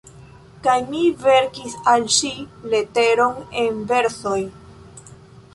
Kaj 0.67 0.75
mi 0.93 1.01
verkis 1.25 1.75
al 1.93 2.07
ŝi 2.17 2.33
leteron 2.73 3.39
en 3.65 3.81
versoj». 3.93 4.39